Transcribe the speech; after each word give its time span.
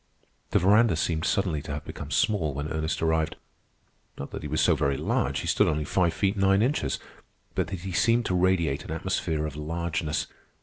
The 0.49 0.57
veranda 0.57 0.95
seemed 0.95 1.25
suddenly 1.25 1.61
to 1.61 1.73
have 1.73 1.85
become 1.85 2.09
small 2.09 2.55
when 2.55 2.69
Ernest 2.69 3.03
arrived. 3.03 3.35
Not 4.17 4.31
that 4.31 4.41
he 4.41 4.47
was 4.47 4.59
so 4.59 4.73
very 4.75 4.97
large—he 4.97 5.45
stood 5.45 5.67
only 5.67 5.85
five 5.85 6.11
feet 6.15 6.35
nine 6.35 6.63
inches; 6.63 6.97
but 7.53 7.67
that 7.67 7.81
he 7.81 7.91
seemed 7.91 8.25
to 8.25 8.33
radiate 8.33 8.83
an 8.83 8.89
atmosphere 8.89 9.45
of 9.45 9.55
largeness. 9.55 10.25